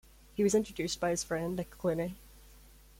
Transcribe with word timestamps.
He 0.33 0.41
was 0.41 0.55
introduced 0.55 0.99
by 0.99 1.11
his 1.11 1.23
friend, 1.23 1.55
Nick 1.57 1.77
Clooney. 1.77 2.15